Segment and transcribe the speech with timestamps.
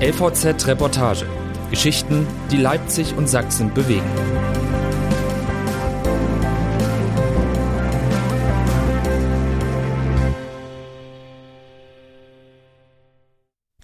[0.00, 1.24] LVZ Reportage.
[1.70, 4.02] Geschichten, die Leipzig und Sachsen bewegen.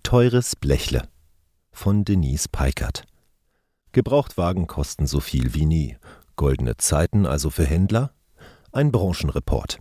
[0.02, 1.04] Teures Blechle
[1.70, 3.04] von Denise Peikert.
[3.92, 5.96] Gebrauchtwagen kosten so viel wie nie.
[6.34, 8.10] Goldene Zeiten also für Händler?
[8.72, 9.78] Ein Branchenreport.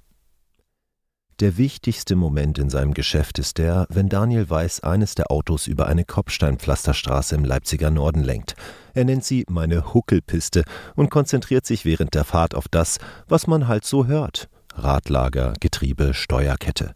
[1.39, 5.87] Der wichtigste Moment in seinem Geschäft ist der, wenn Daniel Weiß eines der Autos über
[5.87, 8.55] eine Kopfsteinpflasterstraße im Leipziger Norden lenkt.
[8.93, 10.65] Er nennt sie meine Huckelpiste
[10.97, 12.97] und konzentriert sich während der Fahrt auf das,
[13.29, 14.49] was man halt so hört.
[14.75, 16.93] Radlager, Getriebe, Steuerkette.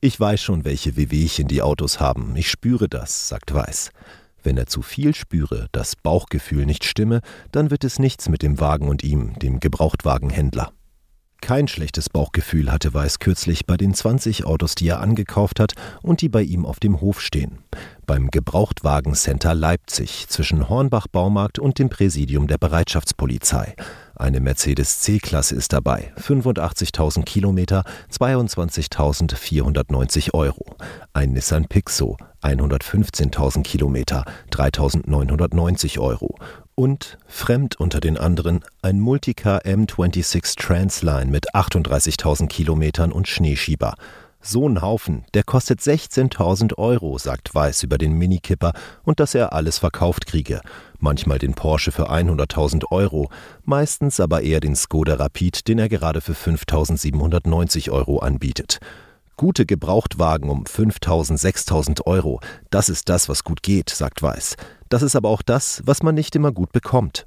[0.00, 2.34] Ich weiß schon, welche Wehwehchen die Autos haben.
[2.34, 3.90] Ich spüre das, sagt Weiß.
[4.42, 7.20] Wenn er zu viel spüre, das Bauchgefühl nicht stimme,
[7.52, 10.72] dann wird es nichts mit dem Wagen und ihm, dem Gebrauchtwagenhändler.
[11.44, 16.22] Kein schlechtes Bauchgefühl hatte Weiß kürzlich bei den 20 Autos, die er angekauft hat und
[16.22, 17.58] die bei ihm auf dem Hof stehen.
[18.06, 23.76] Beim Gebrauchtwagencenter Leipzig zwischen Hornbach Baumarkt und dem Präsidium der Bereitschaftspolizei.
[24.16, 30.64] Eine Mercedes C-Klasse ist dabei, 85.000 Kilometer, 22.490 Euro.
[31.12, 36.36] Ein Nissan Pixo, 115.000 Kilometer, 3.990 Euro
[36.74, 43.94] und, fremd unter den anderen, ein Multicar M26 Transline mit 38.000 Kilometern und Schneeschieber.
[44.40, 49.54] So ein Haufen, der kostet 16.000 Euro, sagt Weiß über den Minikipper und dass er
[49.54, 50.60] alles verkauft kriege.
[50.98, 53.30] Manchmal den Porsche für 100.000 Euro,
[53.62, 58.80] meistens aber eher den Skoda Rapid, den er gerade für 5.790 Euro anbietet.
[59.36, 64.56] Gute Gebrauchtwagen um 5.000, 6.000 Euro, das ist das, was gut geht, sagt Weiß.
[64.94, 67.26] Das ist aber auch das, was man nicht immer gut bekommt.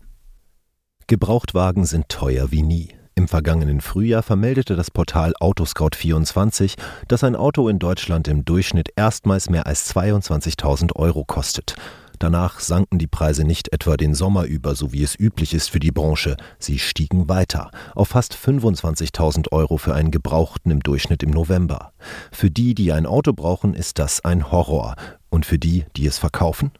[1.07, 2.95] Gebrauchtwagen sind teuer wie nie.
[3.13, 6.77] Im vergangenen Frühjahr vermeldete das Portal Autoscout24,
[7.09, 11.75] dass ein Auto in Deutschland im Durchschnitt erstmals mehr als 22.000 Euro kostet.
[12.19, 15.81] Danach sanken die Preise nicht etwa den Sommer über, so wie es üblich ist für
[15.81, 16.37] die Branche.
[16.59, 21.91] Sie stiegen weiter auf fast 25.000 Euro für einen Gebrauchten im Durchschnitt im November.
[22.31, 24.95] Für die, die ein Auto brauchen, ist das ein Horror.
[25.29, 26.71] Und für die, die es verkaufen?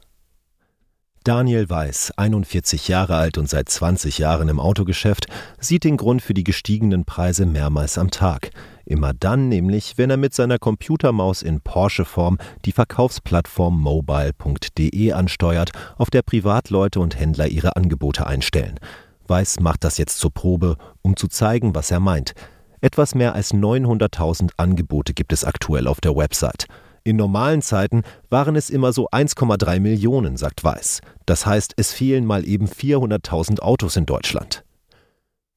[1.27, 5.27] Daniel Weiß, 41 Jahre alt und seit 20 Jahren im Autogeschäft,
[5.59, 8.51] sieht den Grund für die gestiegenen Preise mehrmals am Tag.
[8.85, 16.09] Immer dann nämlich, wenn er mit seiner Computermaus in Porsche-Form die Verkaufsplattform mobile.de ansteuert, auf
[16.09, 18.79] der Privatleute und Händler ihre Angebote einstellen.
[19.27, 22.35] Weiß macht das jetzt zur Probe, um zu zeigen, was er meint.
[22.79, 26.67] Etwas mehr als 900.000 Angebote gibt es aktuell auf der Website.
[27.07, 30.99] In normalen Zeiten waren es immer so 1,3 Millionen, sagt Weiß.
[31.25, 34.65] Das heißt, es fehlen mal eben 400.000 Autos in Deutschland.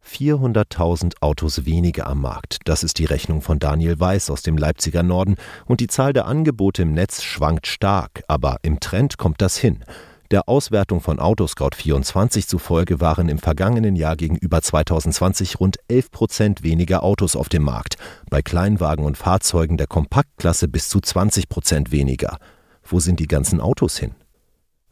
[0.09, 5.03] 400.000 Autos weniger am Markt, das ist die Rechnung von Daniel Weiß aus dem Leipziger
[5.03, 5.35] Norden,
[5.67, 9.85] und die Zahl der Angebote im Netz schwankt stark, aber im Trend kommt das hin.
[10.31, 17.03] Der Auswertung von Autoscout24 zufolge waren im vergangenen Jahr gegenüber 2020 rund 11 Prozent weniger
[17.03, 17.97] Autos auf dem Markt,
[18.31, 22.39] bei Kleinwagen und Fahrzeugen der Kompaktklasse bis zu 20 Prozent weniger.
[22.85, 24.15] Wo sind die ganzen Autos hin?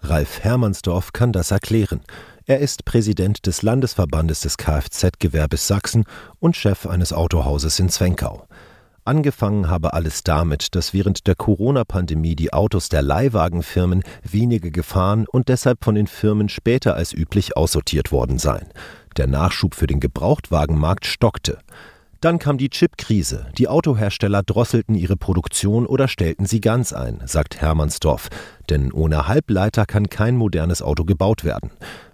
[0.00, 2.00] Ralf Hermannsdorf kann das erklären.
[2.44, 6.04] Er ist Präsident des Landesverbandes des Kfz-Gewerbes Sachsen
[6.40, 8.48] und Chef eines Autohauses in Zwenkau.
[9.08, 15.48] Angefangen habe alles damit, dass während der Corona-Pandemie die Autos der Leihwagenfirmen weniger gefahren und
[15.48, 18.68] deshalb von den Firmen später als üblich aussortiert worden seien.
[19.16, 21.56] Der Nachschub für den Gebrauchtwagenmarkt stockte.
[22.20, 23.46] Dann kam die Chipkrise.
[23.56, 28.28] Die Autohersteller drosselten ihre Produktion oder stellten sie ganz ein, sagt Hermannsdorf.
[28.68, 31.70] Denn ohne Halbleiter kann kein modernes Auto gebaut werden.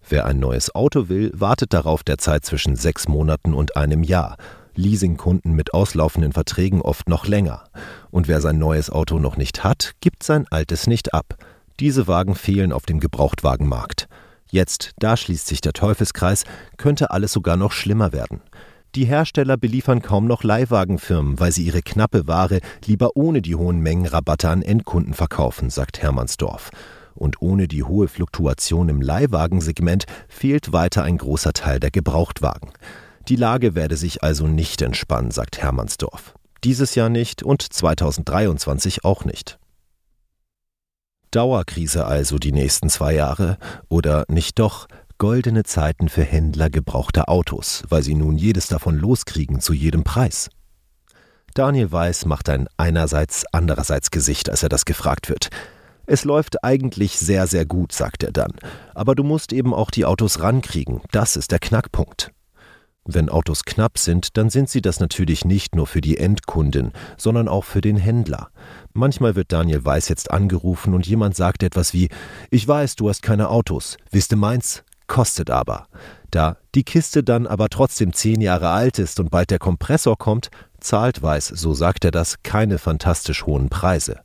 [0.08, 4.36] Wer ein neues Auto will, wartet darauf derzeit zwischen sechs Monaten und einem Jahr.
[4.76, 7.64] Leasingkunden mit auslaufenden Verträgen oft noch länger.
[8.10, 11.36] Und wer sein neues Auto noch nicht hat, gibt sein altes nicht ab.
[11.80, 14.08] Diese Wagen fehlen auf dem Gebrauchtwagenmarkt.
[14.50, 16.44] Jetzt, da schließt sich der Teufelskreis,
[16.76, 18.40] könnte alles sogar noch schlimmer werden.
[18.94, 23.80] Die Hersteller beliefern kaum noch Leihwagenfirmen, weil sie ihre knappe Ware lieber ohne die hohen
[23.80, 26.70] Mengen Rabatte an Endkunden verkaufen, sagt Hermannsdorf.
[27.16, 32.70] Und ohne die hohe Fluktuation im Leihwagensegment fehlt weiter ein großer Teil der Gebrauchtwagen.
[33.28, 36.34] Die Lage werde sich also nicht entspannen, sagt Hermannsdorf.
[36.62, 39.58] Dieses Jahr nicht und 2023 auch nicht.
[41.30, 44.86] Dauerkrise also die nächsten zwei Jahre oder nicht doch
[45.18, 50.50] goldene Zeiten für Händler gebrauchter Autos, weil sie nun jedes davon loskriegen zu jedem Preis.
[51.54, 55.48] Daniel Weiß macht ein einerseits andererseits Gesicht, als er das gefragt wird.
[56.06, 58.52] Es läuft eigentlich sehr, sehr gut, sagt er dann.
[58.94, 61.00] Aber du musst eben auch die Autos rankriegen.
[61.12, 62.33] Das ist der Knackpunkt.
[63.06, 67.48] Wenn Autos knapp sind, dann sind sie das natürlich nicht nur für die Endkundin, sondern
[67.48, 68.48] auch für den Händler.
[68.94, 72.08] Manchmal wird Daniel Weiß jetzt angerufen und jemand sagt etwas wie
[72.50, 73.98] Ich weiß, du hast keine Autos.
[74.10, 74.84] Wisst du meins?
[75.06, 75.86] Kostet aber.
[76.30, 80.50] Da die Kiste dann aber trotzdem zehn Jahre alt ist und bald der Kompressor kommt,
[80.80, 84.20] zahlt Weiß, so sagt er das, keine fantastisch hohen Preise.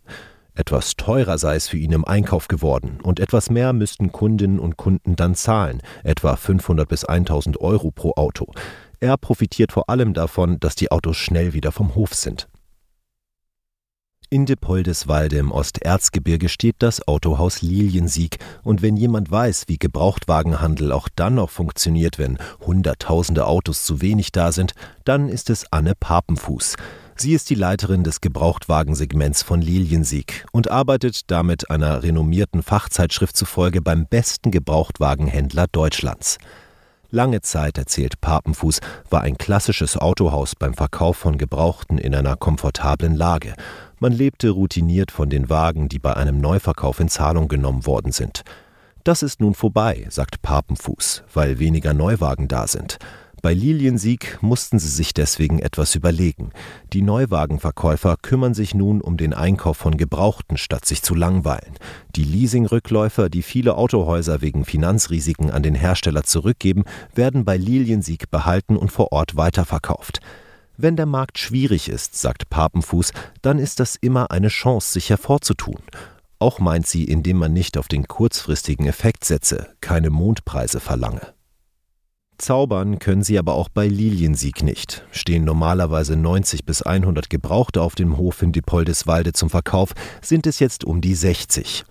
[0.59, 4.75] Etwas teurer sei es für ihn im Einkauf geworden und etwas mehr müssten Kundinnen und
[4.75, 8.51] Kunden dann zahlen, etwa 500 bis 1000 Euro pro Auto.
[8.99, 12.49] Er profitiert vor allem davon, dass die Autos schnell wieder vom Hof sind.
[14.29, 21.07] In Depoldeswalde im Osterzgebirge steht das Autohaus Liliensieg, und wenn jemand weiß, wie Gebrauchtwagenhandel auch
[21.15, 24.73] dann noch funktioniert, wenn Hunderttausende Autos zu wenig da sind,
[25.05, 26.75] dann ist es Anne Papenfuß.
[27.21, 33.81] Sie ist die Leiterin des Gebrauchtwagensegments von Liliensieg und arbeitet damit einer renommierten Fachzeitschrift zufolge
[33.81, 36.37] beim besten Gebrauchtwagenhändler Deutschlands.
[37.11, 38.79] Lange Zeit, erzählt Papenfuß,
[39.09, 43.53] war ein klassisches Autohaus beim Verkauf von Gebrauchten in einer komfortablen Lage.
[43.99, 48.43] Man lebte routiniert von den Wagen, die bei einem Neuverkauf in Zahlung genommen worden sind.
[49.03, 52.97] Das ist nun vorbei, sagt Papenfuß, weil weniger Neuwagen da sind.
[53.41, 56.51] Bei Liliensieg mussten sie sich deswegen etwas überlegen.
[56.91, 61.75] Die Neuwagenverkäufer kümmern sich nun um den Einkauf von Gebrauchten, statt sich zu langweilen.
[62.17, 66.83] Die Leasingrückläufer, die viele Autohäuser wegen Finanzrisiken an den Hersteller zurückgeben,
[67.15, 70.19] werden bei Liliensieg behalten und vor Ort weiterverkauft.
[70.75, 75.79] Wenn der Markt schwierig ist, sagt Papenfuß, dann ist das immer eine Chance, sich hervorzutun.
[76.39, 81.38] Auch meint sie, indem man nicht auf den kurzfristigen Effekt setze, keine Mondpreise verlange.
[82.39, 85.05] Zaubern können sie aber auch bei Liliensieg nicht.
[85.11, 90.59] Stehen normalerweise 90 bis 100 Gebrauchte auf dem Hof in Diepoldeswalde zum Verkauf, sind es
[90.59, 91.83] jetzt um die 60.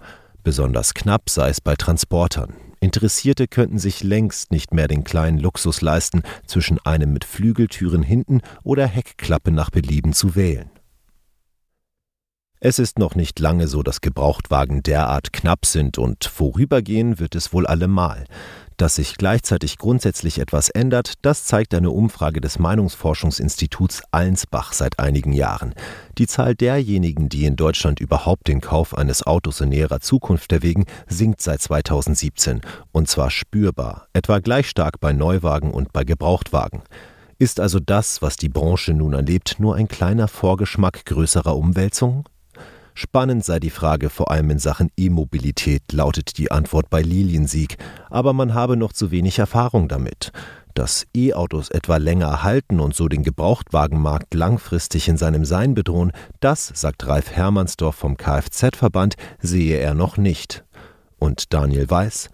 [0.42, 2.54] Besonders knapp sei es bei Transportern.
[2.80, 8.40] Interessierte könnten sich längst nicht mehr den kleinen Luxus leisten, zwischen einem mit Flügeltüren hinten
[8.62, 10.70] oder Heckklappe nach Belieben zu wählen.
[12.60, 17.52] Es ist noch nicht lange so, dass Gebrauchtwagen derart knapp sind und vorübergehen wird es
[17.52, 18.24] wohl allemal.
[18.78, 25.32] Dass sich gleichzeitig grundsätzlich etwas ändert, das zeigt eine Umfrage des Meinungsforschungsinstituts Allensbach seit einigen
[25.32, 25.74] Jahren.
[26.16, 30.86] Die Zahl derjenigen, die in Deutschland überhaupt den Kauf eines Autos in näherer Zukunft erwägen,
[31.08, 32.60] sinkt seit 2017
[32.92, 36.82] und zwar spürbar, etwa gleich stark bei Neuwagen und bei Gebrauchtwagen.
[37.40, 42.22] Ist also das, was die Branche nun erlebt, nur ein kleiner Vorgeschmack größerer Umwälzungen?
[43.00, 47.76] Spannend sei die Frage vor allem in Sachen E-Mobilität, lautet die Antwort bei Liliensieg,
[48.10, 50.32] aber man habe noch zu wenig Erfahrung damit.
[50.74, 56.10] Dass E-Autos etwa länger halten und so den Gebrauchtwagenmarkt langfristig in seinem Sein bedrohen,
[56.40, 60.64] das, sagt Ralf Hermannsdorf vom Kfz-Verband, sehe er noch nicht.
[61.20, 62.30] Und Daniel Weiß,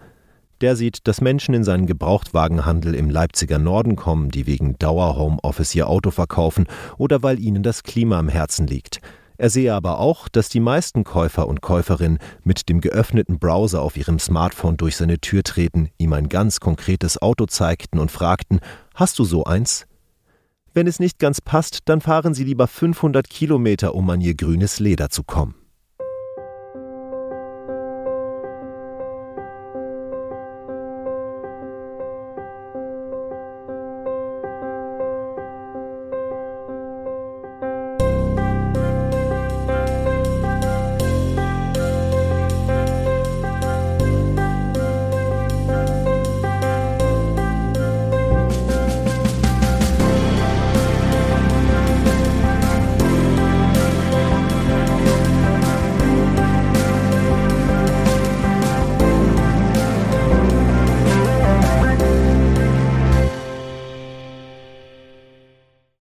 [0.61, 5.87] der sieht, dass Menschen in seinen Gebrauchtwagenhandel im Leipziger Norden kommen, die wegen Dauer-Homeoffice ihr
[5.87, 6.65] Auto verkaufen
[6.97, 8.99] oder weil ihnen das Klima am Herzen liegt.
[9.37, 13.97] Er sehe aber auch, dass die meisten Käufer und Käuferinnen mit dem geöffneten Browser auf
[13.97, 18.59] ihrem Smartphone durch seine Tür treten, ihm ein ganz konkretes Auto zeigten und fragten,
[18.93, 19.87] hast du so eins?
[20.73, 24.79] Wenn es nicht ganz passt, dann fahren Sie lieber 500 Kilometer, um an Ihr grünes
[24.79, 25.55] Leder zu kommen.